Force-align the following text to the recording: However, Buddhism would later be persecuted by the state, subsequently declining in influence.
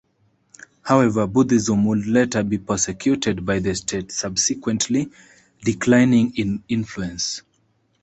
However, 0.81 1.27
Buddhism 1.27 1.85
would 1.85 2.07
later 2.07 2.41
be 2.41 2.57
persecuted 2.57 3.45
by 3.45 3.59
the 3.59 3.75
state, 3.75 4.11
subsequently 4.11 5.11
declining 5.63 6.35
in 6.35 6.63
influence. 6.67 7.43